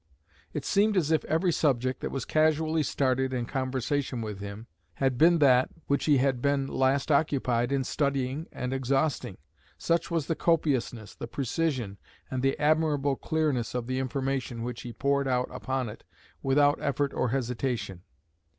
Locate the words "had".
4.95-5.15, 6.17-6.41